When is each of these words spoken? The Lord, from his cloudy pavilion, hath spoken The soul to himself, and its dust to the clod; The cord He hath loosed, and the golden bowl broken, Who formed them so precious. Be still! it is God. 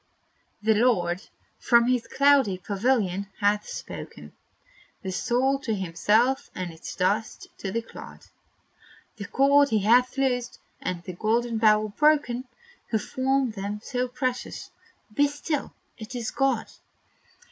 The 0.63 0.73
Lord, 0.73 1.21
from 1.59 1.85
his 1.85 2.07
cloudy 2.07 2.57
pavilion, 2.57 3.27
hath 3.39 3.67
spoken 3.69 4.33
The 5.03 5.11
soul 5.11 5.59
to 5.59 5.75
himself, 5.75 6.49
and 6.55 6.71
its 6.73 6.95
dust 6.95 7.47
to 7.59 7.71
the 7.71 7.83
clod; 7.83 8.25
The 9.17 9.27
cord 9.27 9.69
He 9.69 9.83
hath 9.83 10.17
loosed, 10.17 10.57
and 10.81 11.03
the 11.03 11.13
golden 11.13 11.59
bowl 11.59 11.89
broken, 11.89 12.45
Who 12.89 12.97
formed 12.97 13.53
them 13.53 13.79
so 13.83 14.07
precious. 14.07 14.71
Be 15.13 15.27
still! 15.27 15.71
it 15.99 16.15
is 16.15 16.31
God. 16.31 16.71